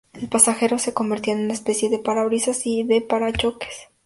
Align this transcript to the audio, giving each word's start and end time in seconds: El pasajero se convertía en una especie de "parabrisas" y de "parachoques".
El 0.13 0.27
pasajero 0.29 0.79
se 0.79 0.95
convertía 0.95 1.33
en 1.35 1.41
una 1.41 1.53
especie 1.53 1.87
de 1.91 1.99
"parabrisas" 1.99 2.65
y 2.65 2.81
de 2.81 3.01
"parachoques". 3.01 3.89